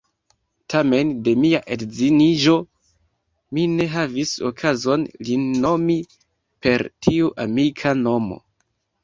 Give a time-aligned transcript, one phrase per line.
[0.73, 2.55] Tamen, de mia edziniĝo,
[3.57, 5.99] mi ne havis okazon lin nomi
[6.65, 8.41] per tiu amika nomo.